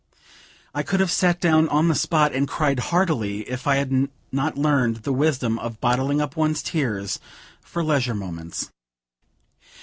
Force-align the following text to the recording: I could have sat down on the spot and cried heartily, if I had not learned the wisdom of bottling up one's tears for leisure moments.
I 0.73 0.81
could 0.81 0.99
have 0.99 1.11
sat 1.11 1.39
down 1.39 1.69
on 1.69 1.87
the 1.87 1.93
spot 1.93 2.33
and 2.33 2.47
cried 2.47 2.79
heartily, 2.89 3.41
if 3.41 3.67
I 3.67 3.75
had 3.75 4.09
not 4.31 4.57
learned 4.57 5.03
the 5.03 5.13
wisdom 5.13 5.59
of 5.59 5.79
bottling 5.79 6.19
up 6.19 6.35
one's 6.35 6.63
tears 6.63 7.19
for 7.61 7.83
leisure 7.83 8.15
moments. 8.15 8.71